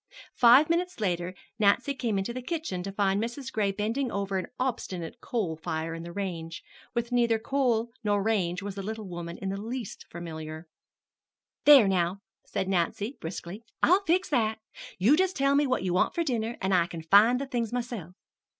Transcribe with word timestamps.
Five 0.33 0.67
minutes 0.67 0.99
later 0.99 1.35
Nancy 1.59 1.93
came 1.93 2.17
into 2.17 2.33
the 2.33 2.41
kitchen 2.41 2.81
to 2.81 2.91
find 2.91 3.21
Mrs. 3.21 3.51
Gray 3.53 3.71
bending 3.71 4.11
over 4.11 4.39
an 4.39 4.47
obstinate 4.59 5.21
coal 5.21 5.55
fire 5.57 5.93
in 5.93 6.01
the 6.01 6.11
range 6.11 6.63
with 6.95 7.11
neither 7.11 7.37
coal 7.37 7.91
nor 8.03 8.23
range 8.23 8.63
was 8.63 8.73
the 8.73 8.81
little 8.81 9.07
woman 9.07 9.37
in 9.37 9.49
the 9.49 9.61
least 9.61 10.07
familiar. 10.09 10.65
"There, 11.65 11.87
now," 11.87 12.17
said 12.47 12.67
Nancy 12.67 13.15
briskly, 13.21 13.61
"I'll 13.83 14.01
fix 14.07 14.27
that. 14.29 14.57
You 14.97 15.15
just 15.15 15.35
tell 15.35 15.53
me 15.53 15.67
what 15.67 15.83
you 15.83 15.93
want 15.93 16.15
for 16.15 16.23
dinner, 16.23 16.57
and 16.63 16.73
I 16.73 16.87
can 16.87 17.03
find 17.03 17.39
the 17.39 17.45
things 17.45 17.71
myself." 17.71 18.13